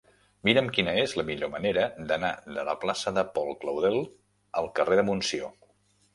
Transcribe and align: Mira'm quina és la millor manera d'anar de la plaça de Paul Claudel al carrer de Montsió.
Mira'm 0.47 0.69
quina 0.77 0.95
és 1.01 1.11
la 1.19 1.25
millor 1.27 1.51
manera 1.55 1.83
d'anar 2.13 2.31
de 2.57 2.65
la 2.71 2.75
plaça 2.87 3.15
de 3.19 3.25
Paul 3.37 3.55
Claudel 3.67 4.01
al 4.65 4.73
carrer 4.81 5.01
de 5.03 5.07
Montsió. 5.13 5.55